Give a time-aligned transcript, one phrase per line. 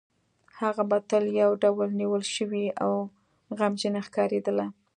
[0.59, 2.93] هغه به تل یو ډول نیول شوې او
[3.57, 4.65] غمجنې ښکارېدله